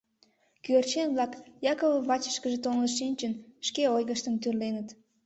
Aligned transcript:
Кӧгӧрчен-влак, 0.63 1.33
Якобын 1.71 2.03
вачышкыже 2.09 2.57
толын 2.65 2.89
шинчын, 2.97 3.33
шке 3.67 3.83
ойгыштым 3.95 4.35
тӱрленыт. 4.41 4.87